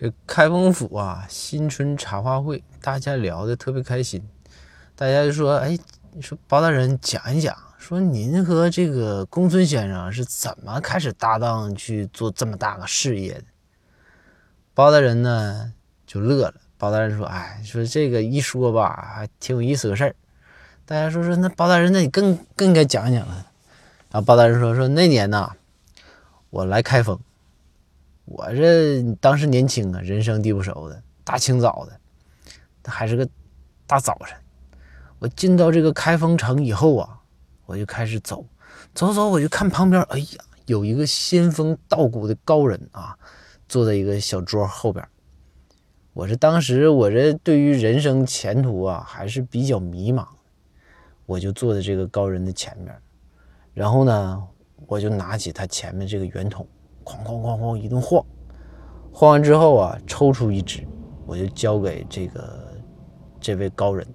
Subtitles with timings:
[0.00, 4.26] 这开封府啊，新春茶话会，大家聊得特别开心。
[4.96, 5.78] 大家就说：“哎，
[6.12, 13.44] 你说包大人讲一讲，说您和这个公孙先生是怎么开始搭档去做这么大个事业的？”
[14.72, 15.70] 包大人呢
[16.06, 16.54] 就乐了。
[16.78, 20.16] 包大人说：“哎，说这个一说吧，还挺有意思个事儿。”
[20.86, 23.46] 大家说：“说那包大人，那你更更应该讲讲了。”
[24.10, 25.52] 然后包大人说：“说那年呐，
[26.48, 27.20] 我来开封。”
[28.30, 32.00] 我这当时年轻啊，人生地不熟的，大清早的，
[32.88, 33.28] 还是个
[33.88, 34.38] 大早晨。
[35.18, 37.20] 我进到这个开封城以后啊，
[37.66, 38.46] 我就开始走，
[38.94, 43.18] 走走，我就看旁边，哎呀，有一个仙风道骨的高人啊，
[43.68, 45.04] 坐在一个小桌后边。
[46.12, 50.24] 我这当时我这对于人生前途啊还是比较迷茫，
[51.26, 52.96] 我就坐在这个高人的前面，
[53.74, 54.40] 然后呢，
[54.86, 56.64] 我就拿起他前面这个圆筒。
[57.24, 58.24] 哐哐哐哐一顿晃，
[59.12, 60.86] 晃完之后啊，抽出一支，
[61.26, 62.74] 我就交给这个
[63.40, 64.06] 这位高人，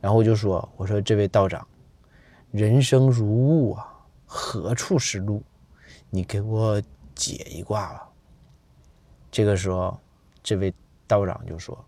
[0.00, 1.66] 然后就说：“我说这位道长，
[2.50, 3.86] 人生如雾啊，
[4.24, 5.42] 何处是路？
[6.10, 6.80] 你给我
[7.14, 8.08] 解一卦吧。”
[9.30, 9.98] 这个时候，
[10.42, 10.72] 这位
[11.06, 11.78] 道长就说：“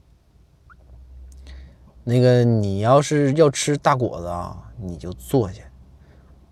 [2.05, 5.63] 那个你要是要吃大果子啊，你就坐下；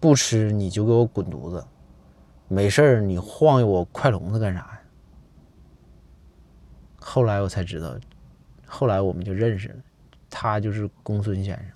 [0.00, 1.64] 不吃你就给我滚犊子。”
[2.52, 4.80] 没事儿，你晃悠我快笼子干啥呀？
[7.00, 7.98] 后来我才知道，
[8.66, 9.76] 后来我们就认识了，
[10.28, 11.66] 他就是公孙先生。